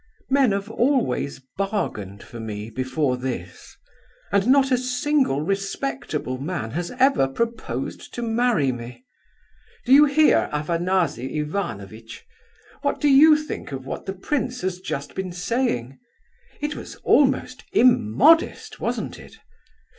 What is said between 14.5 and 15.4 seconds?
has just been